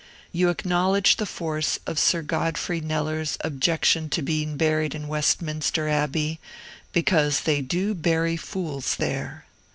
[0.31, 6.39] You acknowledge the force of Sir Godfrey Kneller's objection to being buried in Westminster Abbey,
[6.91, 9.45] because "they do bury fools there!"